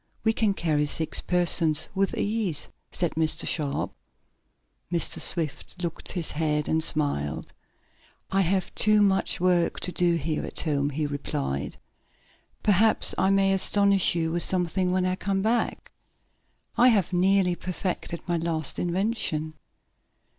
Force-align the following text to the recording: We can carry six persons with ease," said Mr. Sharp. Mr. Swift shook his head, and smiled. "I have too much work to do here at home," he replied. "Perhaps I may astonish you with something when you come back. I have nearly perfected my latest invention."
We 0.23 0.33
can 0.33 0.55
carry 0.55 0.87
six 0.87 1.21
persons 1.21 1.87
with 1.93 2.17
ease," 2.17 2.69
said 2.91 3.11
Mr. 3.11 3.47
Sharp. 3.47 3.93
Mr. 4.91 5.21
Swift 5.21 5.79
shook 5.79 6.07
his 6.07 6.31
head, 6.31 6.67
and 6.67 6.83
smiled. 6.83 7.53
"I 8.31 8.41
have 8.41 8.73
too 8.73 9.03
much 9.03 9.39
work 9.39 9.79
to 9.81 9.91
do 9.91 10.15
here 10.15 10.43
at 10.43 10.61
home," 10.61 10.89
he 10.89 11.05
replied. 11.05 11.77
"Perhaps 12.63 13.13
I 13.19 13.29
may 13.29 13.53
astonish 13.53 14.15
you 14.15 14.31
with 14.31 14.41
something 14.41 14.91
when 14.91 15.05
you 15.05 15.15
come 15.15 15.43
back. 15.43 15.91
I 16.77 16.87
have 16.87 17.13
nearly 17.13 17.55
perfected 17.55 18.21
my 18.27 18.37
latest 18.37 18.79
invention." 18.79 19.53